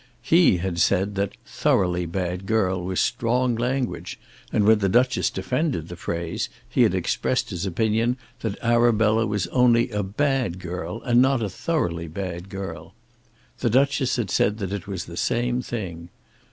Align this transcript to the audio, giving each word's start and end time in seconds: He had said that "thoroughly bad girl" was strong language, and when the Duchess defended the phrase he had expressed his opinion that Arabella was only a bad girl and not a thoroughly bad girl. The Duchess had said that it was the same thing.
He 0.23 0.57
had 0.57 0.79
said 0.79 1.13
that 1.13 1.37
"thoroughly 1.45 2.07
bad 2.07 2.47
girl" 2.47 2.83
was 2.83 2.99
strong 2.99 3.55
language, 3.55 4.19
and 4.51 4.65
when 4.65 4.79
the 4.79 4.89
Duchess 4.89 5.29
defended 5.29 5.89
the 5.89 5.95
phrase 5.95 6.49
he 6.67 6.81
had 6.81 6.95
expressed 6.95 7.51
his 7.51 7.67
opinion 7.67 8.17
that 8.39 8.57
Arabella 8.63 9.27
was 9.27 9.45
only 9.49 9.91
a 9.91 10.01
bad 10.01 10.57
girl 10.57 11.03
and 11.03 11.21
not 11.21 11.43
a 11.43 11.49
thoroughly 11.51 12.07
bad 12.07 12.49
girl. 12.49 12.95
The 13.59 13.69
Duchess 13.69 14.15
had 14.15 14.31
said 14.31 14.57
that 14.57 14.73
it 14.73 14.87
was 14.87 15.05
the 15.05 15.15
same 15.17 15.61
thing. 15.61 16.09